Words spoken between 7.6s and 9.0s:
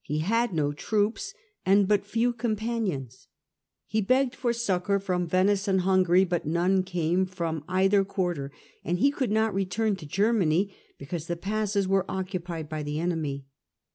either quarter, and